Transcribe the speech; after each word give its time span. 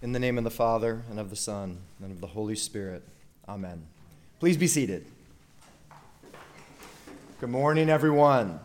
In 0.00 0.12
the 0.12 0.20
name 0.20 0.38
of 0.38 0.44
the 0.44 0.50
Father, 0.50 1.02
and 1.10 1.18
of 1.18 1.28
the 1.28 1.34
Son, 1.34 1.78
and 2.00 2.12
of 2.12 2.20
the 2.20 2.28
Holy 2.28 2.54
Spirit. 2.54 3.02
Amen. 3.48 3.84
Please 4.38 4.56
be 4.56 4.68
seated. 4.68 5.04
Good 7.40 7.50
morning, 7.50 7.90
everyone. 7.90 8.60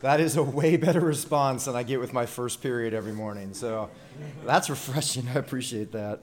That 0.00 0.18
is 0.18 0.38
a 0.38 0.42
way 0.42 0.78
better 0.78 1.00
response 1.00 1.66
than 1.66 1.76
I 1.76 1.82
get 1.82 2.00
with 2.00 2.14
my 2.14 2.24
first 2.24 2.62
period 2.62 2.94
every 2.94 3.12
morning. 3.12 3.52
So 3.52 3.90
that's 4.46 4.70
refreshing. 4.70 5.28
I 5.34 5.34
appreciate 5.34 5.92
that. 5.92 6.22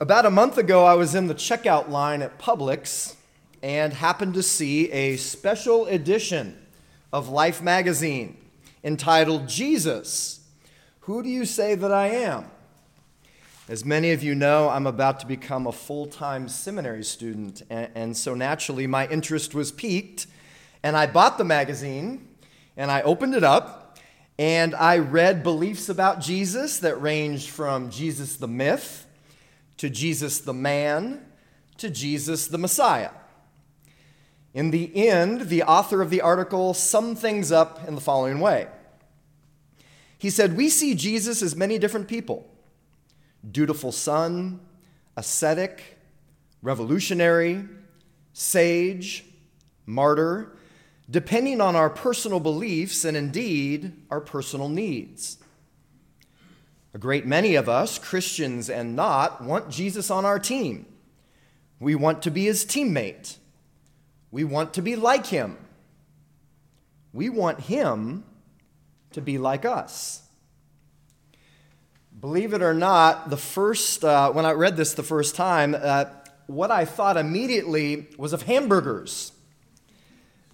About 0.00 0.24
a 0.24 0.30
month 0.30 0.56
ago, 0.56 0.86
I 0.86 0.94
was 0.94 1.14
in 1.14 1.26
the 1.26 1.34
checkout 1.34 1.90
line 1.90 2.22
at 2.22 2.38
Publix 2.38 3.14
and 3.62 3.92
happened 3.92 4.32
to 4.34 4.42
see 4.42 4.90
a 4.90 5.18
special 5.18 5.84
edition 5.84 6.56
of 7.12 7.28
Life 7.28 7.60
magazine 7.60 8.38
entitled 8.82 9.48
Jesus 9.48 10.37
Who 11.08 11.22
Do 11.22 11.30
You 11.30 11.46
Say 11.46 11.74
That 11.74 11.90
I 11.90 12.08
Am? 12.08 12.50
As 13.66 13.82
many 13.82 14.12
of 14.12 14.22
you 14.22 14.34
know, 14.34 14.68
I'm 14.68 14.86
about 14.86 15.20
to 15.20 15.26
become 15.26 15.66
a 15.66 15.72
full 15.72 16.04
time 16.04 16.50
seminary 16.50 17.02
student, 17.02 17.62
and, 17.70 17.88
and, 17.94 18.14
so 18.14 18.34
naturally 18.34 18.86
my 18.86 19.08
interest 19.08 19.54
was 19.54 19.72
piqued. 19.72 20.26
And 20.82 20.98
I 20.98 21.06
bought 21.06 21.38
the 21.38 21.44
magazine 21.44 22.28
and 22.76 22.90
I 22.90 23.00
opened 23.00 23.34
it 23.34 23.42
up 23.42 23.98
and 24.38 24.74
I 24.74 24.98
read 24.98 25.42
beliefs 25.42 25.88
about 25.88 26.20
Jesus 26.20 26.78
that 26.80 27.00
ranged 27.00 27.48
from 27.48 27.88
Jesus 27.88 28.36
the 28.36 28.46
myth 28.46 29.06
to 29.78 29.88
Jesus 29.88 30.40
the 30.40 30.52
man 30.52 31.24
to 31.78 31.88
Jesus 31.88 32.48
the 32.48 32.58
Messiah. 32.58 33.12
In 34.52 34.72
the 34.72 35.08
end, 35.08 35.48
the 35.48 35.62
author 35.62 36.02
of 36.02 36.10
the 36.10 36.20
article 36.20 36.74
summed 36.74 37.18
things 37.18 37.50
up 37.50 37.88
in 37.88 37.94
the 37.94 38.02
following 38.02 38.40
way 38.40 38.68
He 40.18 40.30
said, 40.30 40.56
We 40.56 40.68
see 40.68 40.94
Jesus 40.94 41.42
as 41.42 41.56
many 41.56 41.78
different 41.78 42.08
people 42.08 42.46
dutiful 43.50 43.92
son, 43.92 44.60
ascetic, 45.16 45.96
revolutionary, 46.60 47.64
sage, 48.32 49.24
martyr, 49.86 50.56
depending 51.08 51.60
on 51.60 51.74
our 51.76 51.88
personal 51.88 52.40
beliefs 52.40 53.04
and 53.04 53.16
indeed 53.16 53.92
our 54.10 54.20
personal 54.20 54.68
needs. 54.68 55.38
A 56.94 56.98
great 56.98 57.26
many 57.26 57.54
of 57.54 57.68
us, 57.68 57.98
Christians 57.98 58.68
and 58.68 58.96
not, 58.96 59.42
want 59.42 59.70
Jesus 59.70 60.10
on 60.10 60.24
our 60.24 60.38
team. 60.38 60.86
We 61.80 61.94
want 61.94 62.22
to 62.22 62.30
be 62.30 62.44
his 62.44 62.64
teammate. 62.64 63.36
We 64.30 64.44
want 64.44 64.74
to 64.74 64.82
be 64.82 64.96
like 64.96 65.26
him. 65.26 65.56
We 67.12 67.28
want 67.28 67.60
him 67.60 68.24
to 69.12 69.20
be 69.20 69.38
like 69.38 69.64
us. 69.64 70.22
Believe 72.20 72.52
it 72.52 72.62
or 72.62 72.74
not, 72.74 73.30
the 73.30 73.36
first, 73.36 74.04
uh, 74.04 74.32
when 74.32 74.44
I 74.44 74.52
read 74.52 74.76
this 74.76 74.94
the 74.94 75.02
first 75.02 75.36
time, 75.36 75.76
uh, 75.78 76.06
what 76.46 76.70
I 76.70 76.84
thought 76.84 77.16
immediately 77.16 78.08
was 78.16 78.32
of 78.32 78.42
hamburgers. 78.42 79.32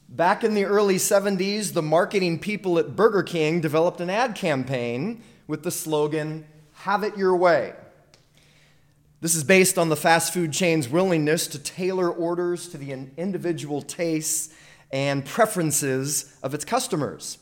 Back 0.08 0.44
in 0.44 0.54
the 0.54 0.64
early 0.64 0.96
70s, 0.96 1.72
the 1.72 1.82
marketing 1.82 2.38
people 2.38 2.78
at 2.78 2.94
Burger 2.94 3.22
King 3.22 3.60
developed 3.60 4.00
an 4.00 4.10
ad 4.10 4.34
campaign 4.34 5.22
with 5.46 5.62
the 5.62 5.70
slogan, 5.70 6.44
Have 6.72 7.02
it 7.02 7.16
your 7.16 7.34
way. 7.36 7.72
This 9.20 9.34
is 9.34 9.42
based 9.42 9.78
on 9.78 9.88
the 9.88 9.96
fast 9.96 10.34
food 10.34 10.52
chain's 10.52 10.88
willingness 10.88 11.46
to 11.46 11.58
tailor 11.58 12.10
orders 12.10 12.68
to 12.68 12.78
the 12.78 12.92
individual 13.16 13.80
tastes 13.80 14.52
and 14.92 15.24
preferences 15.24 16.36
of 16.42 16.52
its 16.52 16.64
customers. 16.64 17.38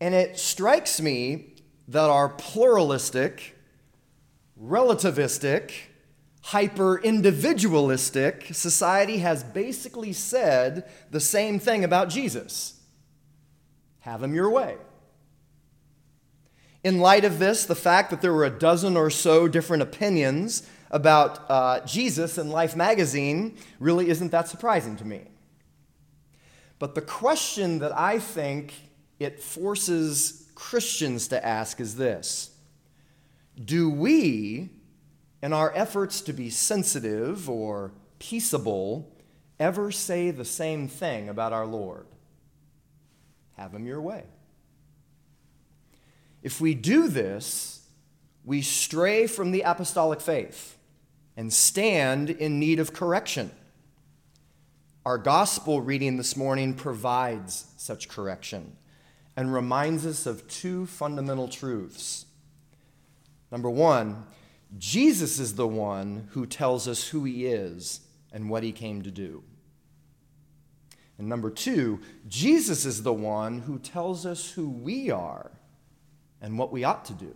And 0.00 0.14
it 0.14 0.38
strikes 0.38 1.00
me 1.00 1.54
that 1.88 2.10
our 2.10 2.28
pluralistic, 2.28 3.56
relativistic, 4.60 5.72
hyper 6.42 6.98
individualistic 6.98 8.48
society 8.52 9.18
has 9.18 9.42
basically 9.42 10.12
said 10.12 10.88
the 11.10 11.20
same 11.20 11.58
thing 11.58 11.84
about 11.84 12.08
Jesus 12.08 12.80
have 14.00 14.22
him 14.22 14.34
your 14.34 14.50
way. 14.50 14.76
In 16.82 16.98
light 16.98 17.24
of 17.24 17.38
this, 17.38 17.64
the 17.64 17.74
fact 17.74 18.10
that 18.10 18.20
there 18.20 18.34
were 18.34 18.44
a 18.44 18.50
dozen 18.50 18.94
or 18.94 19.08
so 19.08 19.48
different 19.48 19.82
opinions 19.82 20.68
about 20.90 21.50
uh, 21.50 21.80
Jesus 21.86 22.36
in 22.36 22.50
Life 22.50 22.76
magazine 22.76 23.56
really 23.80 24.10
isn't 24.10 24.30
that 24.30 24.48
surprising 24.48 24.96
to 24.96 25.04
me. 25.06 25.22
But 26.78 26.94
the 26.94 27.00
question 27.00 27.78
that 27.78 27.96
I 27.98 28.18
think 28.18 28.74
it 29.24 29.40
forces 29.40 30.50
Christians 30.54 31.28
to 31.28 31.44
ask 31.44 31.80
is 31.80 31.96
this 31.96 32.50
Do 33.62 33.90
we, 33.90 34.70
in 35.42 35.52
our 35.52 35.72
efforts 35.74 36.20
to 36.22 36.32
be 36.32 36.50
sensitive 36.50 37.50
or 37.50 37.92
peaceable, 38.18 39.12
ever 39.58 39.90
say 39.90 40.30
the 40.30 40.44
same 40.44 40.88
thing 40.88 41.28
about 41.28 41.52
our 41.52 41.66
Lord? 41.66 42.06
Have 43.56 43.72
him 43.72 43.86
your 43.86 44.00
way. 44.00 44.24
If 46.42 46.60
we 46.60 46.74
do 46.74 47.08
this, 47.08 47.86
we 48.44 48.60
stray 48.60 49.26
from 49.26 49.50
the 49.50 49.62
apostolic 49.62 50.20
faith 50.20 50.76
and 51.36 51.52
stand 51.52 52.30
in 52.30 52.58
need 52.60 52.78
of 52.78 52.92
correction. 52.92 53.50
Our 55.06 55.18
gospel 55.18 55.80
reading 55.80 56.16
this 56.16 56.36
morning 56.36 56.74
provides 56.74 57.66
such 57.76 58.08
correction 58.08 58.76
and 59.36 59.52
reminds 59.52 60.06
us 60.06 60.26
of 60.26 60.48
two 60.48 60.86
fundamental 60.86 61.48
truths. 61.48 62.26
Number 63.50 63.70
one, 63.70 64.24
Jesus 64.78 65.38
is 65.38 65.54
the 65.54 65.66
one 65.66 66.28
who 66.32 66.46
tells 66.46 66.88
us 66.88 67.08
who 67.08 67.24
he 67.24 67.46
is 67.46 68.00
and 68.32 68.50
what 68.50 68.62
he 68.62 68.72
came 68.72 69.02
to 69.02 69.10
do. 69.10 69.42
And 71.18 71.28
number 71.28 71.50
two, 71.50 72.00
Jesus 72.28 72.84
is 72.84 73.02
the 73.02 73.12
one 73.12 73.60
who 73.60 73.78
tells 73.78 74.26
us 74.26 74.50
who 74.50 74.68
we 74.68 75.10
are 75.10 75.52
and 76.40 76.58
what 76.58 76.72
we 76.72 76.82
ought 76.82 77.04
to 77.06 77.12
do. 77.12 77.34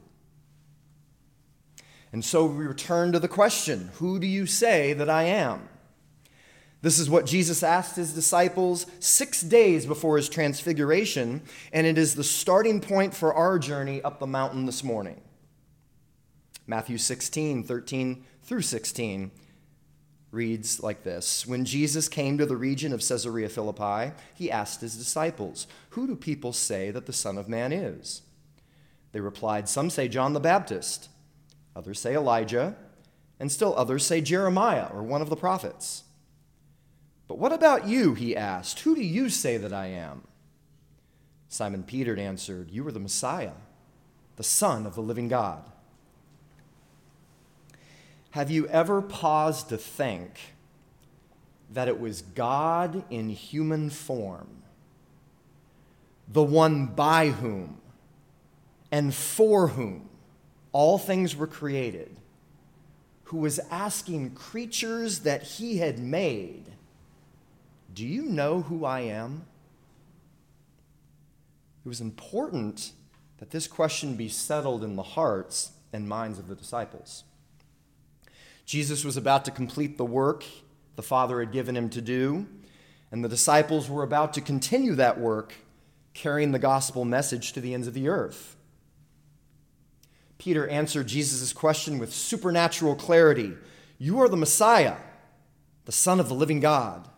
And 2.12 2.24
so 2.24 2.46
we 2.46 2.66
return 2.66 3.12
to 3.12 3.18
the 3.18 3.28
question 3.28 3.90
Who 3.94 4.18
do 4.18 4.26
you 4.26 4.46
say 4.46 4.92
that 4.94 5.10
I 5.10 5.24
am? 5.24 5.68
This 6.80 6.98
is 6.98 7.10
what 7.10 7.26
Jesus 7.26 7.62
asked 7.62 7.96
his 7.96 8.14
disciples 8.14 8.86
six 9.00 9.40
days 9.40 9.84
before 9.84 10.16
his 10.16 10.28
transfiguration, 10.28 11.42
and 11.72 11.86
it 11.86 11.98
is 11.98 12.14
the 12.14 12.22
starting 12.22 12.80
point 12.80 13.14
for 13.14 13.34
our 13.34 13.58
journey 13.58 14.00
up 14.02 14.20
the 14.20 14.26
mountain 14.26 14.64
this 14.64 14.84
morning. 14.84 15.20
Matthew 16.66 16.98
16, 16.98 17.64
13 17.64 18.24
through 18.42 18.62
16 18.62 19.30
reads 20.30 20.82
like 20.82 21.02
this 21.02 21.46
When 21.46 21.64
Jesus 21.64 22.08
came 22.08 22.38
to 22.38 22.46
the 22.46 22.56
region 22.56 22.92
of 22.92 23.00
Caesarea 23.00 23.48
Philippi, 23.48 24.12
he 24.34 24.50
asked 24.50 24.80
his 24.80 24.96
disciples, 24.96 25.66
Who 25.90 26.06
do 26.06 26.14
people 26.14 26.52
say 26.52 26.90
that 26.92 27.06
the 27.06 27.12
Son 27.12 27.38
of 27.38 27.48
Man 27.48 27.72
is? 27.72 28.22
They 29.12 29.20
replied, 29.20 29.68
Some 29.68 29.90
say 29.90 30.06
John 30.06 30.32
the 30.32 30.40
Baptist, 30.40 31.08
others 31.74 31.98
say 31.98 32.14
Elijah, 32.14 32.76
and 33.40 33.50
still 33.50 33.74
others 33.76 34.04
say 34.04 34.20
Jeremiah 34.20 34.88
or 34.92 35.02
one 35.02 35.22
of 35.22 35.30
the 35.30 35.36
prophets. 35.36 36.04
But 37.28 37.38
what 37.38 37.52
about 37.52 37.86
you? 37.86 38.14
He 38.14 38.34
asked. 38.34 38.80
Who 38.80 38.94
do 38.94 39.02
you 39.02 39.28
say 39.28 39.58
that 39.58 39.72
I 39.72 39.86
am? 39.86 40.22
Simon 41.48 41.82
Peter 41.82 42.16
answered, 42.16 42.70
You 42.70 42.86
are 42.88 42.92
the 42.92 42.98
Messiah, 42.98 43.52
the 44.36 44.42
Son 44.42 44.86
of 44.86 44.94
the 44.94 45.02
living 45.02 45.28
God. 45.28 45.62
Have 48.30 48.50
you 48.50 48.66
ever 48.68 49.00
paused 49.02 49.68
to 49.68 49.76
think 49.76 50.54
that 51.70 51.88
it 51.88 52.00
was 52.00 52.22
God 52.22 53.04
in 53.10 53.28
human 53.28 53.90
form, 53.90 54.62
the 56.26 56.42
one 56.42 56.86
by 56.86 57.28
whom 57.28 57.80
and 58.90 59.14
for 59.14 59.68
whom 59.68 60.08
all 60.72 60.98
things 60.98 61.36
were 61.36 61.46
created, 61.46 62.16
who 63.24 63.38
was 63.38 63.58
asking 63.70 64.30
creatures 64.30 65.20
that 65.20 65.42
he 65.42 65.78
had 65.78 65.98
made 65.98 66.72
do 67.98 68.06
you 68.06 68.22
know 68.22 68.62
who 68.62 68.84
I 68.84 69.00
am? 69.00 69.42
It 71.84 71.88
was 71.88 72.00
important 72.00 72.92
that 73.38 73.50
this 73.50 73.66
question 73.66 74.14
be 74.14 74.28
settled 74.28 74.84
in 74.84 74.94
the 74.94 75.02
hearts 75.02 75.72
and 75.92 76.08
minds 76.08 76.38
of 76.38 76.46
the 76.46 76.54
disciples. 76.54 77.24
Jesus 78.64 79.04
was 79.04 79.16
about 79.16 79.44
to 79.46 79.50
complete 79.50 79.98
the 79.98 80.04
work 80.04 80.44
the 80.94 81.02
Father 81.02 81.40
had 81.40 81.50
given 81.50 81.76
him 81.76 81.90
to 81.90 82.00
do, 82.00 82.46
and 83.10 83.24
the 83.24 83.28
disciples 83.28 83.90
were 83.90 84.04
about 84.04 84.32
to 84.34 84.40
continue 84.40 84.94
that 84.94 85.18
work, 85.18 85.54
carrying 86.14 86.52
the 86.52 86.60
gospel 86.60 87.04
message 87.04 87.52
to 87.52 87.60
the 87.60 87.74
ends 87.74 87.88
of 87.88 87.94
the 87.94 88.08
earth. 88.08 88.54
Peter 90.38 90.68
answered 90.68 91.08
Jesus' 91.08 91.52
question 91.52 91.98
with 91.98 92.14
supernatural 92.14 92.94
clarity 92.94 93.54
You 93.98 94.20
are 94.20 94.28
the 94.28 94.36
Messiah, 94.36 94.98
the 95.84 95.90
Son 95.90 96.20
of 96.20 96.28
the 96.28 96.34
living 96.36 96.60
God. 96.60 97.08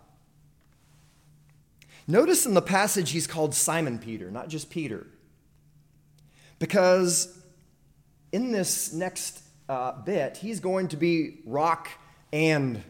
Notice 2.07 2.47
in 2.47 2.55
the 2.55 2.63
passage 2.63 3.11
he's 3.11 3.27
called 3.27 3.55
Simon 3.55 3.99
Peter, 3.99 4.31
not 4.31 4.49
just 4.49 4.71
Peter. 4.71 5.07
Because 6.59 7.41
in 8.33 8.53
this 8.53 8.93
next 8.93 9.43
uh, 9.69 9.93
bit, 9.93 10.37
he's 10.37 10.61
going 10.61 10.89
to 10.89 10.97
be 10.97 11.39
rock 11.45 11.89
and 12.33 12.83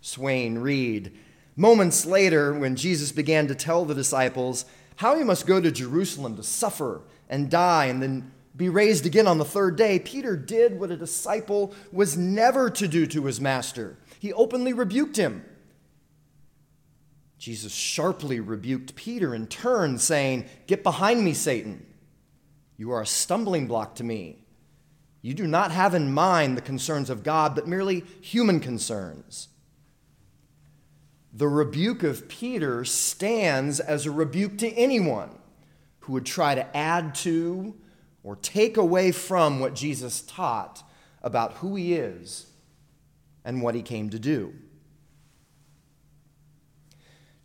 Swain 0.00 0.58
Reed. 0.58 1.16
Moments 1.56 2.04
later, 2.04 2.52
when 2.52 2.76
Jesus 2.76 3.12
began 3.12 3.46
to 3.46 3.54
tell 3.54 3.84
the 3.84 3.94
disciples 3.94 4.64
how 4.96 5.16
he 5.16 5.24
must 5.24 5.46
go 5.46 5.60
to 5.60 5.70
Jerusalem 5.70 6.36
to 6.36 6.42
suffer 6.42 7.02
and 7.28 7.50
die 7.50 7.86
and 7.86 8.02
then 8.02 8.32
be 8.56 8.68
raised 8.68 9.06
again 9.06 9.26
on 9.26 9.38
the 9.38 9.44
third 9.44 9.76
day, 9.76 9.98
Peter 9.98 10.36
did 10.36 10.78
what 10.78 10.90
a 10.90 10.96
disciple 10.96 11.74
was 11.92 12.16
never 12.16 12.70
to 12.70 12.86
do 12.86 13.06
to 13.06 13.24
his 13.24 13.40
master. 13.40 13.96
He 14.18 14.32
openly 14.32 14.72
rebuked 14.72 15.16
him. 15.16 15.44
Jesus 17.38 17.72
sharply 17.72 18.40
rebuked 18.40 18.94
Peter 18.94 19.34
in 19.34 19.46
turn, 19.46 19.98
saying, 19.98 20.46
Get 20.66 20.82
behind 20.82 21.24
me, 21.24 21.34
Satan. 21.34 21.84
You 22.76 22.90
are 22.92 23.02
a 23.02 23.06
stumbling 23.06 23.66
block 23.66 23.96
to 23.96 24.04
me. 24.04 24.44
You 25.22 25.34
do 25.34 25.46
not 25.46 25.70
have 25.70 25.94
in 25.94 26.12
mind 26.12 26.56
the 26.56 26.62
concerns 26.62 27.08
of 27.10 27.22
God, 27.22 27.54
but 27.54 27.66
merely 27.66 28.04
human 28.20 28.60
concerns. 28.60 29.48
The 31.32 31.48
rebuke 31.48 32.02
of 32.02 32.28
Peter 32.28 32.84
stands 32.84 33.80
as 33.80 34.06
a 34.06 34.10
rebuke 34.10 34.58
to 34.58 34.72
anyone 34.72 35.30
who 36.00 36.12
would 36.12 36.26
try 36.26 36.54
to 36.54 36.76
add 36.76 37.14
to 37.16 37.74
or 38.22 38.36
take 38.36 38.76
away 38.76 39.12
from 39.12 39.60
what 39.60 39.74
Jesus 39.74 40.20
taught 40.22 40.82
about 41.22 41.54
who 41.54 41.74
he 41.74 41.94
is 41.94 42.46
and 43.44 43.62
what 43.62 43.74
he 43.74 43.82
came 43.82 44.10
to 44.10 44.18
do. 44.18 44.54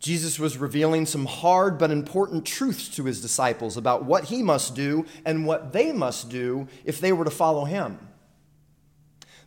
Jesus 0.00 0.38
was 0.38 0.56
revealing 0.56 1.04
some 1.04 1.26
hard 1.26 1.78
but 1.78 1.90
important 1.90 2.46
truths 2.46 2.88
to 2.96 3.04
his 3.04 3.20
disciples 3.20 3.76
about 3.76 4.04
what 4.04 4.24
he 4.24 4.42
must 4.42 4.74
do 4.74 5.04
and 5.26 5.46
what 5.46 5.74
they 5.74 5.92
must 5.92 6.30
do 6.30 6.66
if 6.86 7.00
they 7.00 7.12
were 7.12 7.24
to 7.24 7.30
follow 7.30 7.66
him. 7.66 7.98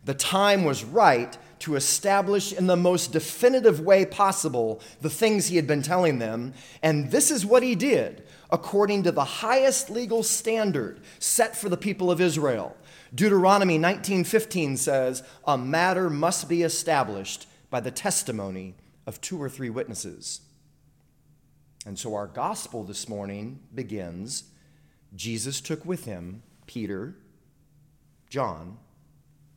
The 0.04 0.14
time 0.14 0.64
was 0.64 0.84
right 0.84 1.36
to 1.60 1.76
establish 1.76 2.52
in 2.52 2.66
the 2.66 2.76
most 2.76 3.10
definitive 3.10 3.80
way 3.80 4.04
possible 4.04 4.80
the 5.00 5.10
things 5.10 5.46
he 5.46 5.56
had 5.56 5.66
been 5.66 5.82
telling 5.82 6.18
them, 6.18 6.52
and 6.82 7.10
this 7.10 7.30
is 7.30 7.44
what 7.44 7.62
he 7.62 7.74
did 7.74 8.22
according 8.50 9.02
to 9.02 9.10
the 9.10 9.24
highest 9.24 9.90
legal 9.90 10.22
standard 10.22 11.00
set 11.18 11.56
for 11.56 11.68
the 11.68 11.76
people 11.76 12.10
of 12.10 12.20
Israel. 12.20 12.76
Deuteronomy 13.12 13.78
19:15 13.78 14.76
says, 14.76 15.22
"A 15.46 15.58
matter 15.58 16.08
must 16.10 16.48
be 16.48 16.62
established 16.62 17.48
by 17.70 17.80
the 17.80 17.90
testimony 17.90 18.76
of 19.06 19.20
two 19.20 19.42
or 19.42 19.48
three 19.48 19.70
witnesses." 19.70 20.40
And 21.86 21.98
so 21.98 22.14
our 22.14 22.26
gospel 22.26 22.82
this 22.82 23.08
morning 23.08 23.60
begins 23.74 24.44
Jesus 25.14 25.60
took 25.60 25.84
with 25.84 26.06
him 26.06 26.42
Peter, 26.66 27.14
John, 28.28 28.78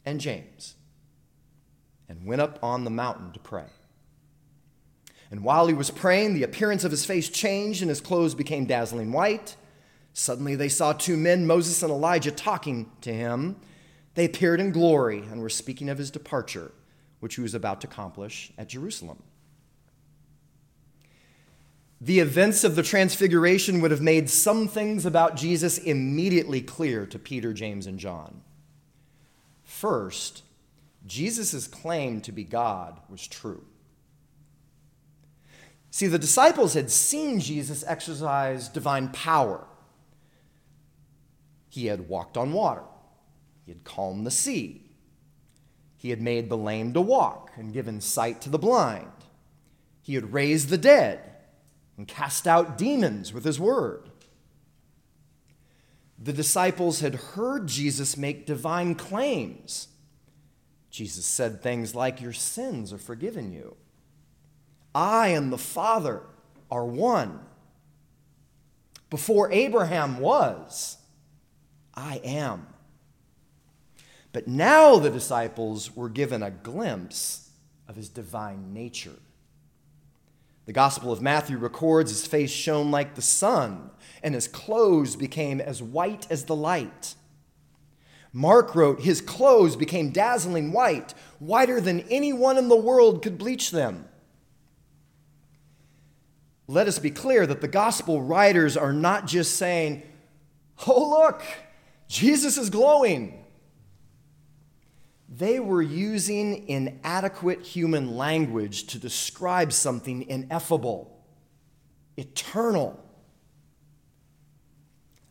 and 0.05 0.19
James 0.19 0.75
and 2.09 2.25
went 2.25 2.41
up 2.41 2.59
on 2.63 2.83
the 2.83 2.89
mountain 2.89 3.31
to 3.33 3.39
pray. 3.39 3.65
And 5.29 5.43
while 5.43 5.67
he 5.67 5.73
was 5.73 5.91
praying, 5.91 6.33
the 6.33 6.43
appearance 6.43 6.83
of 6.83 6.91
his 6.91 7.05
face 7.05 7.29
changed 7.29 7.81
and 7.81 7.89
his 7.89 7.99
clothes 7.99 8.33
became 8.33 8.65
dazzling 8.65 9.11
white. 9.11 9.55
Suddenly 10.13 10.55
they 10.55 10.69
saw 10.69 10.93
two 10.93 11.17
men, 11.17 11.45
Moses 11.45 11.83
and 11.83 11.91
Elijah, 11.91 12.31
talking 12.31 12.89
to 13.01 13.13
him. 13.13 13.57
They 14.15 14.25
appeared 14.25 14.59
in 14.59 14.71
glory 14.71 15.19
and 15.19 15.41
were 15.41 15.49
speaking 15.49 15.89
of 15.89 15.97
his 15.97 16.09
departure, 16.09 16.71
which 17.19 17.35
he 17.35 17.41
was 17.41 17.53
about 17.53 17.81
to 17.81 17.87
accomplish 17.87 18.51
at 18.57 18.69
Jerusalem. 18.69 19.21
The 21.99 22.19
events 22.19 22.63
of 22.63 22.75
the 22.75 22.83
Transfiguration 22.83 23.81
would 23.81 23.91
have 23.91 24.01
made 24.01 24.29
some 24.29 24.67
things 24.67 25.05
about 25.05 25.35
Jesus 25.35 25.79
immediately 25.79 26.61
clear 26.61 27.07
to 27.07 27.17
Peter, 27.17 27.53
James, 27.53 27.87
and 27.87 27.97
John. 27.97 28.41
First, 29.63 30.43
Jesus' 31.07 31.67
claim 31.67 32.21
to 32.21 32.31
be 32.31 32.43
God 32.43 32.99
was 33.09 33.25
true. 33.27 33.65
See, 35.89 36.07
the 36.07 36.19
disciples 36.19 36.75
had 36.75 36.91
seen 36.91 37.39
Jesus 37.39 37.83
exercise 37.87 38.69
divine 38.69 39.09
power. 39.09 39.65
He 41.69 41.87
had 41.87 42.07
walked 42.07 42.37
on 42.37 42.53
water, 42.53 42.83
he 43.65 43.71
had 43.71 43.83
calmed 43.83 44.25
the 44.25 44.31
sea, 44.31 44.91
he 45.95 46.11
had 46.11 46.21
made 46.21 46.49
the 46.49 46.57
lame 46.57 46.93
to 46.93 47.01
walk 47.01 47.51
and 47.55 47.73
given 47.73 48.01
sight 48.01 48.41
to 48.41 48.49
the 48.49 48.59
blind, 48.59 49.11
he 50.01 50.13
had 50.13 50.33
raised 50.33 50.69
the 50.69 50.77
dead 50.77 51.26
and 51.97 52.07
cast 52.07 52.47
out 52.47 52.77
demons 52.77 53.33
with 53.33 53.43
his 53.43 53.59
word. 53.59 54.09
The 56.19 56.33
disciples 56.33 57.01
had 57.01 57.15
heard 57.15 57.67
Jesus 57.67 58.17
make 58.17 58.45
divine 58.45 58.95
claims. 58.95 59.89
Jesus 60.89 61.25
said 61.25 61.61
things 61.61 61.93
like, 61.93 62.21
Your 62.21 62.33
sins 62.33 62.93
are 62.93 62.97
forgiven 62.97 63.51
you. 63.51 63.75
I 64.95 65.29
and 65.29 65.51
the 65.51 65.57
Father 65.57 66.23
are 66.71 66.85
one. 66.85 67.39
Before 69.09 69.51
Abraham 69.51 70.19
was, 70.19 70.97
I 71.93 72.19
am. 72.23 72.67
But 74.33 74.47
now 74.47 74.97
the 74.97 75.09
disciples 75.09 75.95
were 75.95 76.09
given 76.09 76.43
a 76.43 76.51
glimpse 76.51 77.49
of 77.87 77.95
his 77.95 78.09
divine 78.09 78.73
nature. 78.73 79.15
The 80.67 80.73
Gospel 80.73 81.13
of 81.13 81.21
Matthew 81.21 81.57
records 81.57 82.11
his 82.11 82.27
face 82.27 82.51
shone 82.51 82.91
like 82.91 83.15
the 83.15 83.21
sun, 83.21 83.89
and 84.21 84.35
his 84.35 84.49
clothes 84.49 85.15
became 85.15 85.61
as 85.61 85.81
white 85.81 86.27
as 86.29 86.43
the 86.43 86.57
light. 86.57 87.15
Mark 88.33 88.75
wrote, 88.75 88.99
His 88.99 89.21
clothes 89.21 89.77
became 89.77 90.09
dazzling 90.09 90.73
white, 90.73 91.13
whiter 91.39 91.79
than 91.79 92.01
anyone 92.09 92.57
in 92.57 92.67
the 92.67 92.75
world 92.75 93.23
could 93.23 93.37
bleach 93.37 93.71
them. 93.71 94.09
Let 96.67 96.89
us 96.89 96.99
be 96.99 97.11
clear 97.11 97.47
that 97.47 97.61
the 97.61 97.69
gospel 97.69 98.21
writers 98.21 98.75
are 98.75 98.91
not 98.91 99.25
just 99.25 99.55
saying, 99.55 100.03
Oh, 100.85 101.11
look, 101.11 101.43
Jesus 102.09 102.57
is 102.57 102.69
glowing 102.69 103.45
they 105.29 105.59
were 105.59 105.81
using 105.81 106.67
inadequate 106.69 107.61
human 107.61 108.15
language 108.15 108.87
to 108.87 108.99
describe 108.99 109.73
something 109.73 110.23
ineffable, 110.27 111.21
eternal. 112.15 113.03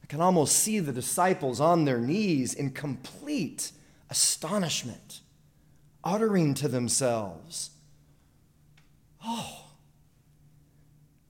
I 0.03 0.07
can 0.07 0.21
almost 0.21 0.59
see 0.59 0.81
the 0.81 0.93
disciples 0.93 1.61
on 1.61 1.87
their 1.87 1.99
knees 1.99 2.53
in 2.53 2.71
complete 2.71 3.73
astonishment, 4.11 5.21
uttering 6.05 6.55
to 6.55 6.69
themselves, 6.69 7.71
Oh, 9.25 9.65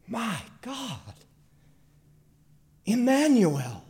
my 0.08 0.38
God, 0.60 1.14
Emmanuel, 2.84 3.84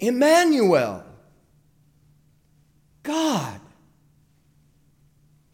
Emmanuel. 0.00 1.11
God 3.02 3.60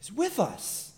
is 0.01 0.13
with 0.13 0.39
us. 0.39 0.93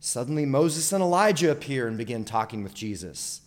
Suddenly, 0.00 0.46
Moses 0.46 0.92
and 0.92 1.02
Elijah 1.02 1.50
appear 1.50 1.88
and 1.88 1.98
begin 1.98 2.24
talking 2.24 2.62
with 2.62 2.74
Jesus. 2.74 3.40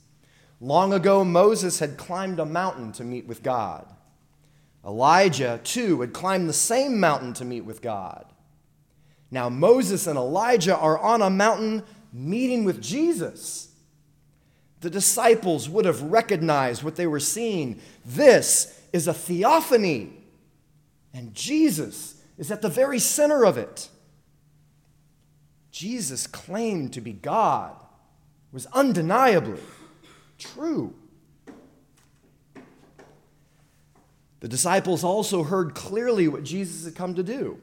Long 0.60 0.92
ago, 0.92 1.24
Moses 1.24 1.80
had 1.80 1.98
climbed 1.98 2.40
a 2.40 2.46
mountain 2.46 2.92
to 2.94 3.04
meet 3.04 3.26
with 3.28 3.44
God. 3.44 3.88
Elijah, 4.86 5.60
too, 5.64 6.02
had 6.02 6.14
climbed 6.14 6.50
the 6.50 6.54
same 6.54 7.00
mountain 7.00 7.34
to 7.34 7.46
meet 7.46 7.66
with 7.66 7.82
God. 7.82 8.26
Now, 9.32 9.48
Moses 9.50 10.08
and 10.08 10.18
Elijah 10.18 10.76
are 10.76 10.98
on 10.98 11.22
a 11.22 11.30
mountain 11.30 11.84
meeting 12.12 12.66
with 12.66 12.82
Jesus. 12.82 13.70
The 14.82 14.90
disciples 14.90 15.70
would 15.70 15.86
have 15.86 16.02
recognized 16.02 16.84
what 16.84 16.96
they 16.96 17.08
were 17.08 17.20
seeing. 17.20 17.80
This 18.06 18.82
is 18.92 19.08
a 19.08 19.14
theophany. 19.14 20.19
And 21.14 21.34
Jesus 21.34 22.22
is 22.38 22.52
at 22.52 22.62
the 22.62 22.70
very 22.70 23.00
center 23.00 23.46
of 23.46 23.58
it. 23.58 23.90
Jesus' 25.72 26.28
claimed 26.28 26.94
to 26.94 27.02
be 27.02 27.14
God 27.14 27.76
was 28.52 28.66
undeniably 28.68 29.62
true. 30.38 30.94
The 34.40 34.48
disciples 34.48 35.04
also 35.04 35.44
heard 35.44 35.76
clearly 35.76 36.28
what 36.28 36.44
Jesus 36.44 36.86
had 36.86 36.96
come 36.96 37.16
to 37.16 37.24
do. 37.24 37.60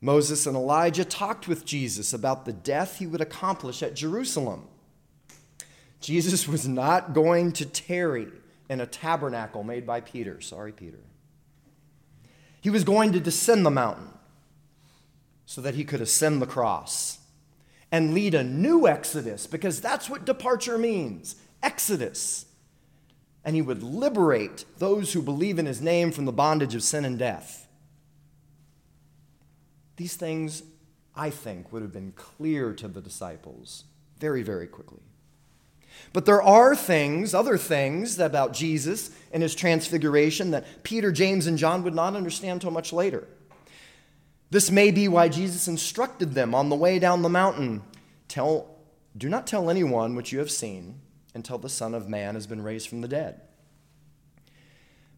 Moses 0.00 0.46
and 0.46 0.56
Elijah 0.56 1.04
talked 1.04 1.48
with 1.48 1.64
Jesus 1.64 2.12
about 2.12 2.44
the 2.44 2.52
death 2.52 2.98
he 2.98 3.06
would 3.06 3.20
accomplish 3.20 3.82
at 3.82 3.94
Jerusalem. 3.94 4.66
Jesus 6.00 6.48
was 6.48 6.66
not 6.66 7.12
going 7.12 7.52
to 7.52 7.66
tarry 7.66 8.28
in 8.68 8.80
a 8.80 8.86
tabernacle 8.86 9.62
made 9.62 9.86
by 9.86 10.00
Peter. 10.00 10.40
Sorry, 10.40 10.72
Peter. 10.72 11.00
He 12.60 12.70
was 12.70 12.84
going 12.84 13.12
to 13.12 13.20
descend 13.20 13.64
the 13.64 13.70
mountain 13.70 14.08
so 15.46 15.60
that 15.60 15.74
he 15.74 15.84
could 15.84 16.00
ascend 16.00 16.40
the 16.40 16.46
cross 16.46 17.18
and 17.90 18.14
lead 18.14 18.34
a 18.34 18.44
new 18.44 18.86
exodus, 18.86 19.46
because 19.46 19.80
that's 19.80 20.08
what 20.08 20.24
departure 20.24 20.78
means 20.78 21.36
exodus. 21.62 22.46
and 23.44 23.56
he 23.56 23.62
would 23.62 23.82
liberate 23.82 24.64
those 24.78 25.12
who 25.12 25.22
believe 25.22 25.58
in 25.58 25.66
his 25.66 25.80
name 25.80 26.12
from 26.12 26.24
the 26.24 26.32
bondage 26.32 26.74
of 26.74 26.82
sin 26.82 27.04
and 27.04 27.18
death. 27.18 27.66
These 29.96 30.16
things, 30.16 30.62
I 31.14 31.30
think, 31.30 31.72
would 31.72 31.82
have 31.82 31.92
been 31.92 32.12
clear 32.12 32.72
to 32.74 32.88
the 32.88 33.00
disciples 33.00 33.84
very, 34.18 34.42
very 34.42 34.66
quickly. 34.66 35.00
But 36.12 36.24
there 36.26 36.42
are 36.42 36.74
things, 36.74 37.34
other 37.34 37.56
things 37.56 38.18
about 38.18 38.52
Jesus 38.52 39.10
and 39.32 39.42
his 39.42 39.54
transfiguration 39.54 40.50
that 40.50 40.82
Peter, 40.82 41.12
James, 41.12 41.46
and 41.46 41.56
John 41.56 41.84
would 41.84 41.94
not 41.94 42.16
understand 42.16 42.54
until 42.54 42.70
much 42.70 42.92
later. 42.92 43.28
This 44.50 44.70
may 44.70 44.90
be 44.90 45.06
why 45.06 45.28
Jesus 45.28 45.68
instructed 45.68 46.34
them 46.34 46.54
on 46.54 46.68
the 46.68 46.76
way 46.76 46.98
down 46.98 47.22
the 47.22 47.28
mountain 47.28 47.82
tell, 48.26 48.76
Do 49.16 49.28
not 49.28 49.46
tell 49.46 49.70
anyone 49.70 50.16
what 50.16 50.32
you 50.32 50.40
have 50.40 50.50
seen 50.50 51.00
until 51.34 51.58
the 51.58 51.68
Son 51.68 51.94
of 51.94 52.08
Man 52.08 52.34
has 52.34 52.46
been 52.46 52.62
raised 52.62 52.88
from 52.88 53.00
the 53.00 53.08
dead. 53.08 53.40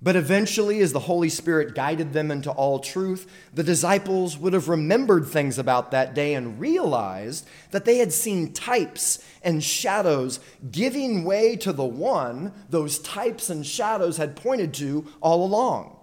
But 0.02 0.16
eventually, 0.16 0.80
as 0.80 0.92
the 0.92 0.98
Holy 0.98 1.28
Spirit 1.28 1.76
guided 1.76 2.12
them 2.12 2.32
into 2.32 2.50
all 2.50 2.80
truth, 2.80 3.26
the 3.54 3.62
disciples 3.62 4.36
would 4.36 4.52
have 4.52 4.68
remembered 4.68 5.28
things 5.28 5.58
about 5.58 5.92
that 5.92 6.12
day 6.12 6.34
and 6.34 6.58
realized 6.58 7.46
that 7.70 7.84
they 7.84 7.98
had 7.98 8.12
seen 8.12 8.52
types 8.52 9.22
and 9.44 9.62
shadows 9.62 10.40
giving 10.72 11.22
way 11.22 11.54
to 11.54 11.72
the 11.72 11.84
one 11.84 12.52
those 12.68 12.98
types 12.98 13.48
and 13.48 13.64
shadows 13.64 14.16
had 14.16 14.34
pointed 14.34 14.74
to 14.74 15.06
all 15.20 15.44
along. 15.44 15.96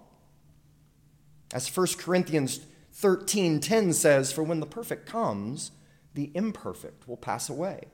As 1.52 1.68
1 1.68 1.98
Corinthians 1.98 2.60
13:10 2.92 3.92
says, 3.92 4.32
"For 4.32 4.42
when 4.42 4.60
the 4.60 4.66
perfect 4.66 5.04
comes, 5.04 5.72
the 6.14 6.30
imperfect 6.34 7.06
will 7.06 7.18
pass 7.18 7.50
away." 7.50 7.88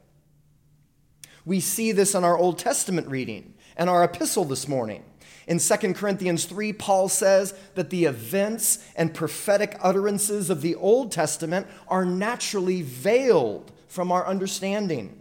We 1.44 1.58
see 1.58 1.90
this 1.90 2.14
in 2.14 2.22
our 2.22 2.38
Old 2.38 2.58
Testament 2.60 3.08
reading 3.08 3.54
and 3.76 3.90
our 3.90 4.04
epistle 4.04 4.44
this 4.44 4.68
morning. 4.68 5.02
In 5.46 5.58
2 5.58 5.94
Corinthians 5.94 6.44
3, 6.44 6.72
Paul 6.72 7.08
says 7.08 7.54
that 7.76 7.90
the 7.90 8.04
events 8.04 8.80
and 8.96 9.14
prophetic 9.14 9.76
utterances 9.80 10.50
of 10.50 10.60
the 10.60 10.74
Old 10.74 11.12
Testament 11.12 11.68
are 11.86 12.04
naturally 12.04 12.82
veiled 12.82 13.70
from 13.86 14.10
our 14.10 14.26
understanding. 14.26 15.20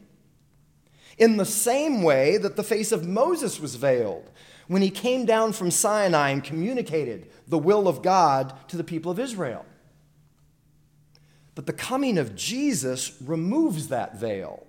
In 1.18 1.38
the 1.38 1.46
same 1.46 2.02
way 2.02 2.38
that 2.38 2.56
the 2.56 2.64
face 2.64 2.92
of 2.92 3.08
Moses 3.08 3.60
was 3.60 3.76
veiled 3.76 4.30
when 4.68 4.82
he 4.82 4.90
came 4.90 5.26
down 5.26 5.54
from 5.54 5.70
Sinai 5.70 6.30
and 6.32 6.44
communicated 6.44 7.30
the 7.48 7.60
will 7.60 7.88
of 7.88 8.02
God 8.02 8.54
to 8.70 8.78
the 8.78 8.84
people 8.84 9.12
of 9.12 9.20
Israel. 9.20 9.66
But 11.54 11.68
the 11.68 11.74
coming 11.74 12.18
of 12.18 12.36
Jesus 12.36 13.16
removes 13.22 13.88
that 13.90 14.18
veil 14.18 14.66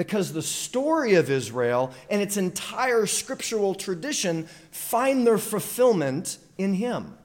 because 0.00 0.32
the 0.32 0.40
story 0.40 1.12
of 1.16 1.28
Israel 1.28 1.92
and 2.08 2.22
its 2.22 2.38
entire 2.38 3.04
scriptural 3.04 3.74
tradition 3.74 4.46
find 4.70 5.26
their 5.26 5.36
fulfillment 5.36 6.38
in 6.56 6.72
him. 6.72 7.18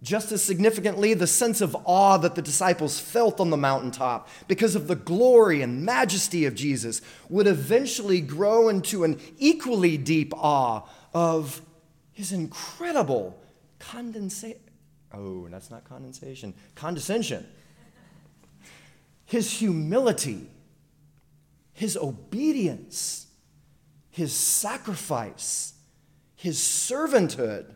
Just 0.00 0.30
as 0.30 0.44
significantly, 0.44 1.12
the 1.14 1.26
sense 1.26 1.60
of 1.60 1.76
awe 1.86 2.18
that 2.18 2.36
the 2.36 2.40
disciples 2.40 3.00
felt 3.00 3.40
on 3.40 3.50
the 3.50 3.56
mountaintop 3.56 4.28
because 4.46 4.76
of 4.76 4.86
the 4.86 4.94
glory 4.94 5.60
and 5.60 5.84
majesty 5.84 6.44
of 6.44 6.54
Jesus 6.54 7.02
would 7.28 7.48
eventually 7.48 8.20
grow 8.20 8.68
into 8.68 9.02
an 9.02 9.20
equally 9.38 9.96
deep 9.96 10.32
awe 10.36 10.82
of 11.12 11.62
his 12.12 12.30
incredible 12.30 13.36
condensation. 13.80 14.60
Oh, 15.12 15.48
that's 15.48 15.68
not 15.68 15.82
condensation, 15.82 16.54
condescension 16.76 17.44
his 19.32 19.50
humility, 19.50 20.46
his 21.72 21.96
obedience, 21.96 23.28
his 24.10 24.30
sacrifice, 24.30 25.72
his 26.36 26.58
servanthood, 26.58 27.72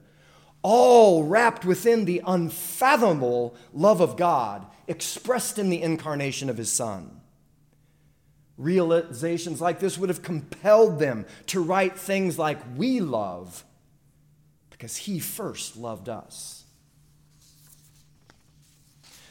all 0.60 1.24
wrapped 1.24 1.64
within 1.64 2.04
the 2.04 2.20
unfathomable 2.26 3.56
love 3.72 4.02
of 4.02 4.18
God 4.18 4.66
expressed 4.86 5.58
in 5.58 5.70
the 5.70 5.80
incarnation 5.80 6.50
of 6.50 6.58
his 6.58 6.70
Son. 6.70 7.22
Realizations 8.58 9.58
like 9.58 9.80
this 9.80 9.96
would 9.96 10.10
have 10.10 10.20
compelled 10.20 10.98
them 10.98 11.24
to 11.46 11.62
write 11.62 11.98
things 11.98 12.38
like, 12.38 12.58
We 12.76 13.00
love, 13.00 13.64
because 14.68 14.94
he 14.94 15.18
first 15.20 15.78
loved 15.78 16.10
us. 16.10 16.55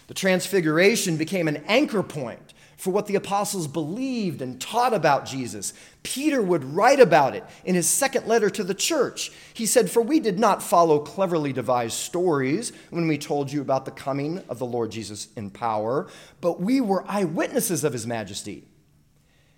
The 0.07 0.13
Transfiguration 0.13 1.17
became 1.17 1.47
an 1.47 1.63
anchor 1.67 2.03
point 2.03 2.53
for 2.77 2.91
what 2.91 3.07
the 3.07 3.15
apostles 3.15 3.67
believed 3.67 4.41
and 4.41 4.59
taught 4.59 4.93
about 4.93 5.25
Jesus. 5.25 5.73
Peter 6.03 6.41
would 6.41 6.63
write 6.63 6.99
about 6.99 7.35
it 7.35 7.43
in 7.63 7.75
his 7.75 7.89
second 7.89 8.27
letter 8.27 8.49
to 8.49 8.63
the 8.63 8.73
church. 8.73 9.31
He 9.53 9.65
said, 9.65 9.89
For 9.89 10.01
we 10.01 10.19
did 10.19 10.37
not 10.37 10.61
follow 10.61 10.99
cleverly 10.99 11.53
devised 11.53 11.97
stories 11.97 12.73
when 12.89 13.07
we 13.07 13.17
told 13.17 13.51
you 13.51 13.61
about 13.61 13.85
the 13.85 13.91
coming 13.91 14.43
of 14.49 14.59
the 14.59 14.65
Lord 14.65 14.91
Jesus 14.91 15.29
in 15.35 15.49
power, 15.49 16.07
but 16.41 16.59
we 16.59 16.81
were 16.81 17.05
eyewitnesses 17.07 17.83
of 17.83 17.93
his 17.93 18.05
majesty. 18.05 18.67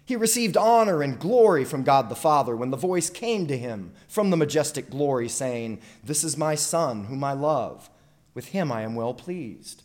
He 0.05 0.15
received 0.15 0.55
honor 0.55 1.01
and 1.01 1.19
glory 1.19 1.65
from 1.65 1.83
God 1.83 2.07
the 2.07 2.15
Father 2.15 2.55
when 2.55 2.69
the 2.69 2.77
voice 2.77 3.09
came 3.09 3.45
to 3.47 3.57
him 3.57 3.91
from 4.07 4.29
the 4.29 4.37
majestic 4.37 4.89
glory, 4.89 5.27
saying, 5.27 5.81
This 6.01 6.23
is 6.23 6.37
my 6.37 6.55
Son, 6.55 7.05
whom 7.05 7.25
I 7.25 7.33
love. 7.33 7.89
With 8.33 8.49
him 8.49 8.71
I 8.71 8.83
am 8.83 8.95
well 8.95 9.13
pleased 9.13 9.83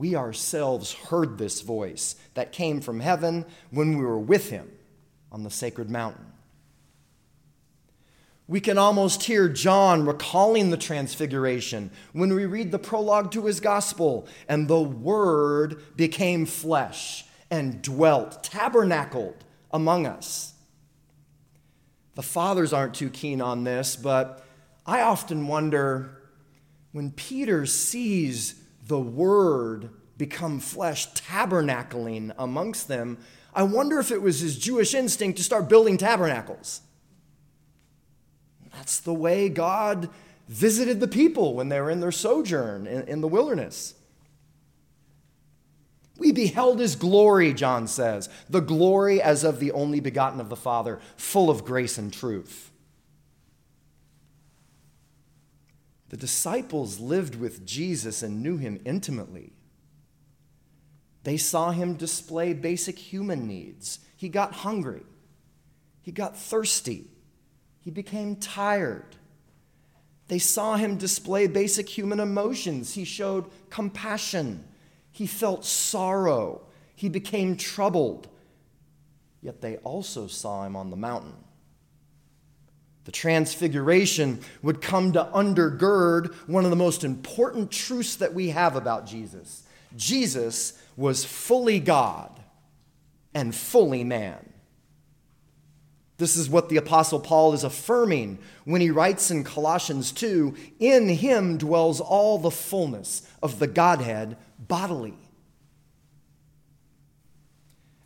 we 0.00 0.16
ourselves 0.16 0.94
heard 0.94 1.36
this 1.36 1.60
voice 1.60 2.16
that 2.32 2.52
came 2.52 2.80
from 2.80 3.00
heaven 3.00 3.44
when 3.70 3.98
we 3.98 4.02
were 4.02 4.18
with 4.18 4.48
him 4.48 4.72
on 5.30 5.42
the 5.42 5.50
sacred 5.50 5.90
mountain. 5.90 6.24
We 8.48 8.60
can 8.60 8.78
almost 8.78 9.24
hear 9.24 9.46
John 9.46 10.06
recalling 10.06 10.70
the 10.70 10.78
transfiguration 10.78 11.90
when 12.14 12.34
we 12.34 12.46
read 12.46 12.72
the 12.72 12.78
prologue 12.78 13.30
to 13.32 13.44
his 13.44 13.60
gospel. 13.60 14.26
And 14.48 14.68
the 14.68 14.80
Word 14.80 15.82
became 15.96 16.46
flesh 16.46 17.26
and 17.50 17.82
dwelt, 17.82 18.42
tabernacled 18.42 19.44
among 19.70 20.06
us. 20.06 20.54
The 22.14 22.22
fathers 22.22 22.72
aren't 22.72 22.94
too 22.94 23.10
keen 23.10 23.42
on 23.42 23.64
this, 23.64 23.96
but 23.96 24.46
I 24.86 25.02
often 25.02 25.46
wonder 25.46 26.22
when 26.92 27.10
Peter 27.10 27.66
sees 27.66 28.60
the 28.86 29.00
Word 29.00 29.90
become 30.16 30.60
flesh, 30.60 31.12
tabernacling 31.14 32.32
amongst 32.36 32.88
them, 32.88 33.18
I 33.54 33.62
wonder 33.62 33.98
if 33.98 34.10
it 34.10 34.22
was 34.22 34.40
his 34.40 34.58
Jewish 34.58 34.94
instinct 34.94 35.38
to 35.38 35.44
start 35.44 35.68
building 35.68 35.96
tabernacles. 35.96 36.82
That's 38.72 39.00
the 39.00 39.14
way 39.14 39.48
God 39.48 40.08
visited 40.46 41.00
the 41.00 41.08
people 41.08 41.54
when 41.54 41.68
they 41.68 41.80
were 41.80 41.90
in 41.90 42.00
their 42.00 42.12
sojourn 42.12 42.86
in, 42.86 43.02
in 43.08 43.20
the 43.20 43.28
wilderness. 43.28 43.94
We 46.18 46.32
beheld 46.32 46.80
his 46.80 46.96
glory, 46.96 47.54
John 47.54 47.86
says, 47.86 48.28
the 48.48 48.60
glory 48.60 49.22
as 49.22 49.42
of 49.42 49.58
the 49.58 49.72
only 49.72 50.00
begotten 50.00 50.38
of 50.38 50.50
the 50.50 50.56
Father, 50.56 51.00
full 51.16 51.48
of 51.48 51.64
grace 51.64 51.96
and 51.96 52.12
truth. 52.12 52.69
The 56.10 56.16
disciples 56.16 56.98
lived 56.98 57.36
with 57.36 57.64
Jesus 57.64 58.22
and 58.22 58.42
knew 58.42 58.56
him 58.56 58.80
intimately. 58.84 59.52
They 61.22 61.36
saw 61.36 61.70
him 61.70 61.94
display 61.94 62.52
basic 62.52 62.98
human 62.98 63.46
needs. 63.46 64.00
He 64.16 64.28
got 64.28 64.52
hungry, 64.52 65.02
he 66.02 66.12
got 66.12 66.36
thirsty, 66.36 67.06
he 67.80 67.90
became 67.90 68.36
tired. 68.36 69.16
They 70.26 70.38
saw 70.38 70.76
him 70.76 70.96
display 70.96 71.48
basic 71.48 71.88
human 71.88 72.20
emotions. 72.20 72.94
He 72.94 73.04
showed 73.04 73.46
compassion, 73.68 74.64
he 75.12 75.26
felt 75.26 75.64
sorrow, 75.64 76.62
he 76.96 77.08
became 77.08 77.56
troubled. 77.56 78.28
Yet 79.42 79.60
they 79.60 79.76
also 79.78 80.26
saw 80.26 80.66
him 80.66 80.76
on 80.76 80.90
the 80.90 80.96
mountain 80.96 81.34
the 83.10 83.16
transfiguration 83.16 84.38
would 84.62 84.80
come 84.80 85.10
to 85.10 85.24
undergird 85.34 86.32
one 86.46 86.62
of 86.62 86.70
the 86.70 86.76
most 86.76 87.02
important 87.02 87.68
truths 87.68 88.14
that 88.14 88.34
we 88.34 88.50
have 88.50 88.76
about 88.76 89.04
Jesus. 89.04 89.64
Jesus 89.96 90.80
was 90.96 91.24
fully 91.24 91.80
God 91.80 92.38
and 93.34 93.52
fully 93.52 94.04
man. 94.04 94.52
This 96.18 96.36
is 96.36 96.48
what 96.48 96.68
the 96.68 96.76
Apostle 96.76 97.18
Paul 97.18 97.52
is 97.52 97.64
affirming 97.64 98.38
when 98.64 98.80
he 98.80 98.92
writes 98.92 99.32
in 99.32 99.42
Colossians 99.42 100.12
2 100.12 100.54
In 100.78 101.08
him 101.08 101.58
dwells 101.58 102.00
all 102.00 102.38
the 102.38 102.48
fullness 102.52 103.26
of 103.42 103.58
the 103.58 103.66
Godhead 103.66 104.36
bodily 104.56 105.18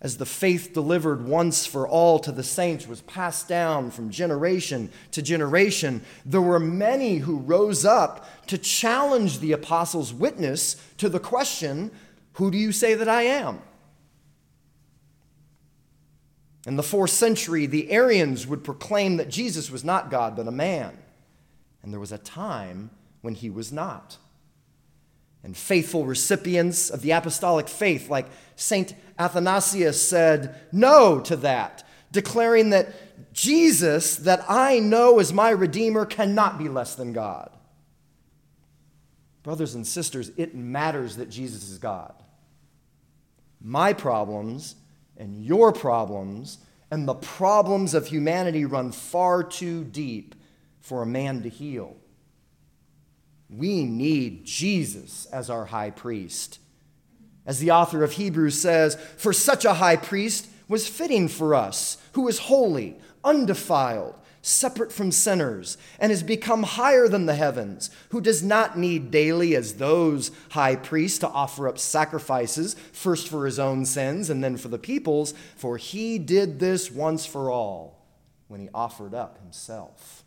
as 0.04 0.18
the 0.18 0.26
faith 0.26 0.74
delivered 0.74 1.26
once 1.26 1.64
for 1.64 1.88
all 1.88 2.18
to 2.18 2.30
the 2.30 2.42
saints 2.42 2.86
was 2.86 3.00
passed 3.00 3.48
down 3.48 3.90
from 3.90 4.10
generation 4.10 4.92
to 5.10 5.22
generation, 5.22 6.02
there 6.26 6.42
were 6.42 6.60
many 6.60 7.16
who 7.16 7.38
rose 7.38 7.86
up 7.86 8.28
to 8.46 8.58
challenge 8.58 9.38
the 9.38 9.52
apostles' 9.52 10.12
witness 10.12 10.76
to 10.98 11.08
the 11.08 11.18
question 11.18 11.90
Who 12.34 12.50
do 12.50 12.58
you 12.58 12.70
say 12.70 12.92
that 12.94 13.08
I 13.08 13.22
am? 13.22 13.62
In 16.66 16.76
the 16.76 16.82
fourth 16.82 17.10
century, 17.10 17.64
the 17.64 17.90
Arians 17.90 18.46
would 18.46 18.62
proclaim 18.62 19.16
that 19.16 19.30
Jesus 19.30 19.70
was 19.70 19.84
not 19.84 20.10
God, 20.10 20.36
but 20.36 20.46
a 20.46 20.52
man. 20.52 20.98
And 21.82 21.94
there 21.94 22.00
was 22.00 22.12
a 22.12 22.18
time 22.18 22.90
when 23.22 23.34
he 23.34 23.48
was 23.48 23.72
not. 23.72 24.18
And 25.44 25.56
faithful 25.56 26.06
recipients 26.06 26.88
of 26.88 27.02
the 27.02 27.10
apostolic 27.10 27.68
faith, 27.68 28.08
like 28.08 28.26
St. 28.56 28.94
Athanasius, 29.18 30.00
said 30.00 30.58
no 30.72 31.20
to 31.20 31.36
that, 31.36 31.86
declaring 32.10 32.70
that 32.70 32.94
Jesus, 33.34 34.16
that 34.16 34.44
I 34.48 34.78
know 34.78 35.20
as 35.20 35.32
my 35.32 35.50
Redeemer, 35.50 36.06
cannot 36.06 36.58
be 36.58 36.68
less 36.68 36.94
than 36.94 37.12
God. 37.12 37.50
Brothers 39.42 39.74
and 39.74 39.86
sisters, 39.86 40.30
it 40.38 40.54
matters 40.54 41.16
that 41.16 41.28
Jesus 41.28 41.68
is 41.68 41.76
God. 41.76 42.14
My 43.60 43.92
problems 43.92 44.76
and 45.16 45.44
your 45.44 45.72
problems 45.72 46.58
and 46.90 47.06
the 47.06 47.14
problems 47.14 47.92
of 47.92 48.06
humanity 48.06 48.64
run 48.64 48.92
far 48.92 49.42
too 49.42 49.84
deep 49.84 50.34
for 50.80 51.02
a 51.02 51.06
man 51.06 51.42
to 51.42 51.48
heal. 51.48 51.96
We 53.56 53.84
need 53.84 54.44
Jesus 54.44 55.26
as 55.26 55.50
our 55.50 55.66
high 55.66 55.90
priest. 55.90 56.58
As 57.46 57.58
the 57.58 57.70
author 57.70 58.02
of 58.02 58.12
Hebrews 58.12 58.60
says, 58.60 58.96
for 59.16 59.32
such 59.32 59.64
a 59.64 59.74
high 59.74 59.96
priest 59.96 60.48
was 60.66 60.88
fitting 60.88 61.28
for 61.28 61.54
us, 61.54 61.98
who 62.12 62.26
is 62.26 62.38
holy, 62.38 62.96
undefiled, 63.22 64.14
separate 64.40 64.92
from 64.92 65.10
sinners, 65.10 65.76
and 65.98 66.10
has 66.10 66.22
become 66.22 66.62
higher 66.62 67.06
than 67.08 67.26
the 67.26 67.34
heavens, 67.34 67.90
who 68.10 68.20
does 68.20 68.42
not 68.42 68.78
need 68.78 69.10
daily, 69.10 69.54
as 69.54 69.74
those 69.74 70.30
high 70.50 70.76
priests, 70.76 71.18
to 71.18 71.28
offer 71.28 71.68
up 71.68 71.78
sacrifices, 71.78 72.74
first 72.92 73.28
for 73.28 73.46
his 73.46 73.58
own 73.58 73.84
sins 73.84 74.30
and 74.30 74.42
then 74.42 74.56
for 74.56 74.68
the 74.68 74.78
people's, 74.78 75.32
for 75.56 75.76
he 75.76 76.18
did 76.18 76.60
this 76.60 76.90
once 76.90 77.24
for 77.24 77.50
all 77.50 78.06
when 78.48 78.60
he 78.60 78.68
offered 78.74 79.14
up 79.14 79.38
himself. 79.38 80.23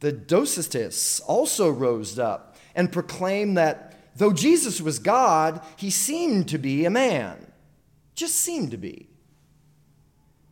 The 0.00 0.12
Docetists 0.12 1.20
also 1.26 1.70
rose 1.70 2.18
up 2.18 2.56
and 2.74 2.92
proclaimed 2.92 3.56
that 3.56 3.96
though 4.16 4.32
Jesus 4.32 4.80
was 4.80 4.98
God, 4.98 5.60
he 5.76 5.90
seemed 5.90 6.48
to 6.48 6.58
be 6.58 6.84
a 6.84 6.90
man. 6.90 7.46
Just 8.14 8.36
seemed 8.36 8.70
to 8.72 8.76
be 8.76 9.10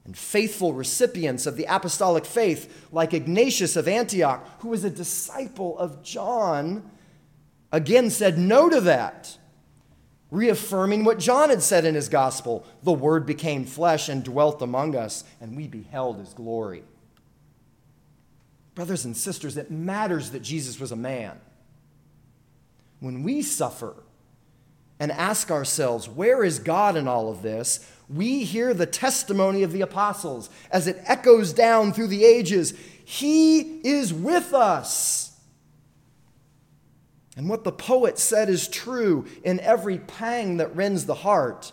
and 0.08 0.16
faithful 0.16 0.72
recipients 0.72 1.44
of 1.44 1.58
the 1.58 1.66
apostolic 1.68 2.24
faith, 2.24 2.86
like 2.90 3.12
Ignatius 3.12 3.76
of 3.76 3.86
Antioch, 3.86 4.42
who 4.60 4.68
was 4.68 4.82
a 4.82 4.88
disciple 4.88 5.78
of 5.78 6.02
John, 6.02 6.90
again 7.70 8.08
said 8.08 8.38
no 8.38 8.70
to 8.70 8.80
that, 8.80 9.36
reaffirming 10.30 11.04
what 11.04 11.18
John 11.18 11.50
had 11.50 11.60
said 11.60 11.84
in 11.84 11.94
his 11.94 12.08
gospel 12.08 12.66
the 12.82 12.90
Word 12.90 13.26
became 13.26 13.66
flesh 13.66 14.08
and 14.08 14.24
dwelt 14.24 14.62
among 14.62 14.96
us, 14.96 15.24
and 15.42 15.54
we 15.54 15.68
beheld 15.68 16.16
his 16.16 16.32
glory. 16.32 16.84
Brothers 18.78 19.04
and 19.04 19.16
sisters, 19.16 19.56
it 19.56 19.72
matters 19.72 20.30
that 20.30 20.40
Jesus 20.40 20.78
was 20.78 20.92
a 20.92 20.96
man. 20.96 21.40
When 23.00 23.24
we 23.24 23.42
suffer 23.42 23.96
and 25.00 25.10
ask 25.10 25.50
ourselves, 25.50 26.08
where 26.08 26.44
is 26.44 26.60
God 26.60 26.96
in 26.96 27.08
all 27.08 27.28
of 27.28 27.42
this? 27.42 27.84
we 28.08 28.44
hear 28.44 28.72
the 28.72 28.86
testimony 28.86 29.62
of 29.62 29.72
the 29.72 29.82
apostles 29.82 30.48
as 30.70 30.86
it 30.86 31.00
echoes 31.04 31.52
down 31.52 31.92
through 31.92 32.06
the 32.06 32.24
ages. 32.24 32.72
He 33.04 33.80
is 33.86 34.14
with 34.14 34.54
us. 34.54 35.36
And 37.36 37.48
what 37.48 37.64
the 37.64 37.72
poet 37.72 38.18
said 38.18 38.48
is 38.48 38.66
true 38.66 39.26
in 39.44 39.60
every 39.60 39.98
pang 39.98 40.56
that 40.56 40.74
rends 40.74 41.06
the 41.06 41.14
heart. 41.14 41.72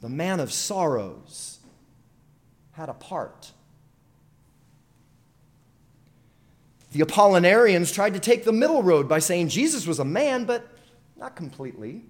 The 0.00 0.08
man 0.08 0.40
of 0.40 0.52
sorrows 0.52 1.58
had 2.72 2.88
a 2.88 2.94
part. 2.94 3.52
The 6.92 7.00
Apollinarians 7.00 7.94
tried 7.94 8.14
to 8.14 8.20
take 8.20 8.44
the 8.44 8.52
middle 8.52 8.82
road 8.82 9.08
by 9.08 9.20
saying 9.20 9.48
Jesus 9.48 9.86
was 9.86 9.98
a 9.98 10.04
man, 10.04 10.44
but 10.44 10.66
not 11.16 11.36
completely. 11.36 12.04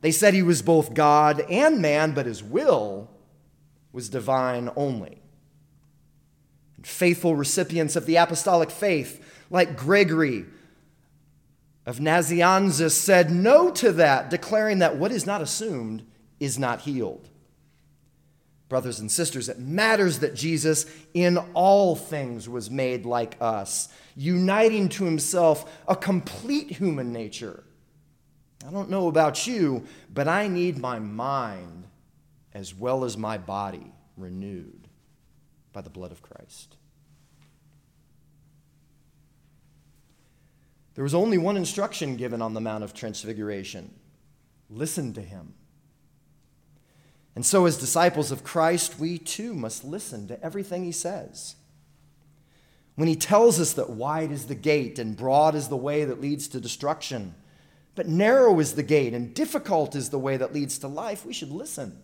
They 0.00 0.12
said 0.12 0.34
he 0.34 0.42
was 0.42 0.62
both 0.62 0.94
God 0.94 1.40
and 1.50 1.82
man, 1.82 2.12
but 2.12 2.26
his 2.26 2.42
will 2.42 3.10
was 3.92 4.08
divine 4.08 4.70
only. 4.76 5.20
And 6.76 6.86
faithful 6.86 7.34
recipients 7.34 7.96
of 7.96 8.06
the 8.06 8.16
apostolic 8.16 8.70
faith, 8.70 9.24
like 9.50 9.76
Gregory 9.76 10.46
of 11.84 11.98
Nazianzus, 11.98 12.92
said 12.92 13.32
no 13.32 13.72
to 13.72 13.90
that, 13.92 14.30
declaring 14.30 14.78
that 14.78 14.96
what 14.96 15.10
is 15.10 15.26
not 15.26 15.42
assumed 15.42 16.06
is 16.38 16.56
not 16.58 16.82
healed. 16.82 17.28
Brothers 18.68 19.00
and 19.00 19.10
sisters, 19.10 19.48
it 19.48 19.58
matters 19.58 20.18
that 20.18 20.34
Jesus 20.34 20.84
in 21.14 21.38
all 21.54 21.96
things 21.96 22.48
was 22.48 22.70
made 22.70 23.06
like 23.06 23.36
us, 23.40 23.88
uniting 24.14 24.88
to 24.90 25.04
himself 25.04 25.80
a 25.88 25.96
complete 25.96 26.70
human 26.70 27.12
nature 27.12 27.64
I 28.66 28.70
don't 28.70 28.90
know 28.90 29.08
about 29.08 29.46
you, 29.46 29.86
but 30.12 30.26
I 30.26 30.48
need 30.48 30.78
my 30.78 30.98
mind 30.98 31.86
as 32.52 32.74
well 32.74 33.04
as 33.04 33.16
my 33.16 33.38
body 33.38 33.92
renewed 34.16 34.88
by 35.72 35.80
the 35.80 35.90
blood 35.90 36.10
of 36.10 36.22
Christ. 36.22 36.76
There 40.94 41.04
was 41.04 41.14
only 41.14 41.38
one 41.38 41.56
instruction 41.56 42.16
given 42.16 42.42
on 42.42 42.54
the 42.54 42.60
Mount 42.60 42.82
of 42.82 42.92
Transfiguration 42.92 43.94
listen 44.68 45.14
to 45.14 45.22
him. 45.22 45.54
And 47.38 47.46
so, 47.46 47.66
as 47.66 47.76
disciples 47.76 48.32
of 48.32 48.42
Christ, 48.42 48.98
we 48.98 49.16
too 49.16 49.54
must 49.54 49.84
listen 49.84 50.26
to 50.26 50.42
everything 50.42 50.82
he 50.82 50.90
says. 50.90 51.54
When 52.96 53.06
he 53.06 53.14
tells 53.14 53.60
us 53.60 53.74
that 53.74 53.90
wide 53.90 54.32
is 54.32 54.46
the 54.46 54.56
gate 54.56 54.98
and 54.98 55.16
broad 55.16 55.54
is 55.54 55.68
the 55.68 55.76
way 55.76 56.04
that 56.04 56.20
leads 56.20 56.48
to 56.48 56.60
destruction, 56.60 57.36
but 57.94 58.08
narrow 58.08 58.58
is 58.58 58.72
the 58.72 58.82
gate 58.82 59.14
and 59.14 59.32
difficult 59.34 59.94
is 59.94 60.10
the 60.10 60.18
way 60.18 60.36
that 60.36 60.52
leads 60.52 60.78
to 60.78 60.88
life, 60.88 61.24
we 61.24 61.32
should 61.32 61.52
listen. 61.52 62.02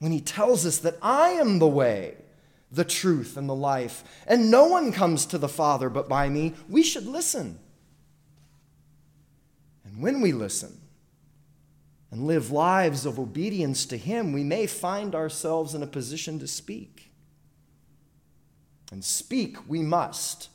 When 0.00 0.10
he 0.10 0.20
tells 0.20 0.66
us 0.66 0.78
that 0.78 0.98
I 1.00 1.28
am 1.28 1.60
the 1.60 1.68
way, 1.68 2.16
the 2.72 2.84
truth, 2.84 3.36
and 3.36 3.48
the 3.48 3.54
life, 3.54 4.02
and 4.26 4.50
no 4.50 4.66
one 4.66 4.90
comes 4.90 5.24
to 5.26 5.38
the 5.38 5.48
Father 5.48 5.88
but 5.88 6.08
by 6.08 6.28
me, 6.28 6.54
we 6.68 6.82
should 6.82 7.06
listen. 7.06 7.60
And 9.84 10.02
when 10.02 10.20
we 10.20 10.32
listen 10.32 10.81
and 12.12 12.28
live 12.28 12.52
lives 12.52 13.04
of 13.04 13.18
obedience 13.18 13.84
to 13.86 13.96
him, 13.96 14.32
we 14.32 14.44
may 14.44 14.68
find 14.68 15.16
ourselves 15.16 15.74
in 15.74 15.82
a 15.82 15.86
position 15.88 16.38
to 16.38 16.46
speak. 16.46 17.10
And 18.92 19.04
speak 19.04 19.68
we 19.68 19.82
must 19.82 20.50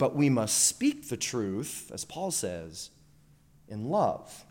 but 0.00 0.16
we 0.16 0.30
must 0.30 0.66
speak 0.66 1.10
the 1.10 1.16
truth, 1.18 1.90
as 1.92 2.06
Paul 2.06 2.30
says, 2.30 2.88
in 3.68 3.90
love. 3.90 4.46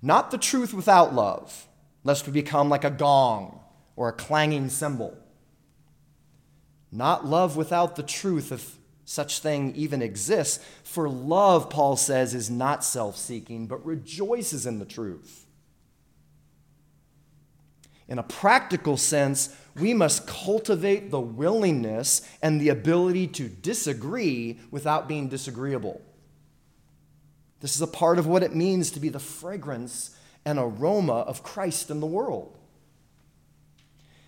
Not 0.00 0.30
the 0.30 0.38
truth 0.38 0.72
without 0.72 1.14
love, 1.14 1.68
lest 2.02 2.26
we 2.26 2.32
become 2.32 2.70
like 2.70 2.84
a 2.84 2.90
gong 2.90 3.60
or 3.94 4.08
a 4.08 4.14
clanging 4.14 4.70
cymbal. 4.70 5.18
Not 6.90 7.26
love 7.26 7.58
without 7.58 7.96
the 7.96 8.02
truth, 8.02 8.52
if 8.52 8.77
such 9.08 9.38
thing 9.38 9.74
even 9.74 10.02
exists. 10.02 10.62
For 10.84 11.08
love, 11.08 11.70
Paul 11.70 11.96
says, 11.96 12.34
is 12.34 12.50
not 12.50 12.84
self 12.84 13.16
seeking, 13.16 13.66
but 13.66 13.84
rejoices 13.86 14.66
in 14.66 14.80
the 14.80 14.84
truth. 14.84 15.46
In 18.06 18.18
a 18.18 18.22
practical 18.22 18.98
sense, 18.98 19.56
we 19.74 19.94
must 19.94 20.26
cultivate 20.26 21.10
the 21.10 21.20
willingness 21.20 22.20
and 22.42 22.60
the 22.60 22.68
ability 22.68 23.28
to 23.28 23.48
disagree 23.48 24.60
without 24.70 25.08
being 25.08 25.28
disagreeable. 25.28 26.02
This 27.60 27.76
is 27.76 27.80
a 27.80 27.86
part 27.86 28.18
of 28.18 28.26
what 28.26 28.42
it 28.42 28.54
means 28.54 28.90
to 28.90 29.00
be 29.00 29.08
the 29.08 29.18
fragrance 29.18 30.14
and 30.44 30.58
aroma 30.58 31.20
of 31.20 31.42
Christ 31.42 31.90
in 31.90 32.00
the 32.00 32.06
world. 32.06 32.57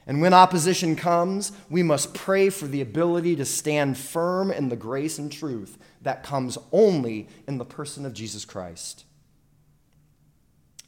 And 0.07 0.21
when 0.21 0.35
opposition 0.35 0.97
comes, 0.97 1.53
we 1.69 1.83
must 1.83 2.15
pray 2.15 2.51
for 2.51 2.67
the 2.67 2.81
ability 2.81 3.37
to 3.37 3.45
stand 3.45 3.99
firm 3.99 4.51
in 4.51 4.69
the 4.69 4.77
grace 4.77 5.19
and 5.19 5.31
truth 5.31 5.79
that 6.03 6.23
comes 6.23 6.59
only 6.73 7.29
in 7.47 7.59
the 7.59 7.65
person 7.65 8.07
of 8.07 8.15
Jesus 8.15 8.45
Christ. 8.45 9.05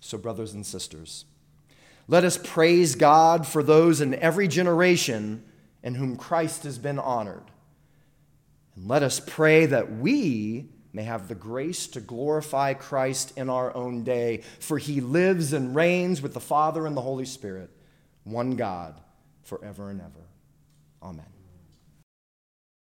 So, 0.01 0.19
brothers 0.19 0.55
and 0.55 0.67
sisters, 0.67 1.25
let 2.09 2.25
us 2.25 2.37
praise 2.37 2.95
God 2.95 3.47
for 3.47 3.63
those 3.63 4.01
in 4.01 4.15
every 4.15 4.49
generation 4.49 5.45
in 5.83 5.95
whom 5.95 6.17
Christ 6.17 6.65
has 6.65 6.79
been 6.79 6.99
honored. 6.99 7.45
And 8.75 8.89
let 8.89 9.03
us 9.03 9.21
pray 9.21 9.67
that 9.67 9.93
we 9.93 10.69
may 10.93 11.05
have 11.05 11.29
the 11.29 11.35
grace 11.35 11.87
to 11.89 12.01
glorify 12.01 12.75
Christ 12.75 13.33
in 13.37 13.49
our 13.49 13.75
own 13.75 14.05
day, 14.05 14.43
for 14.61 14.79
he 14.79 15.01
lives 15.01 15.53
and 15.53 15.75
reigns 15.75 16.21
with 16.21 16.35
the 16.35 16.41
Father 16.41 16.87
and 16.87 16.97
the 16.97 17.01
Holy 17.01 17.25
Spirit, 17.25 17.71
one 18.25 18.57
God, 18.57 18.95
forever 19.43 19.91
and 19.91 20.01
ever. 20.01 20.27
Amen. 21.03 21.32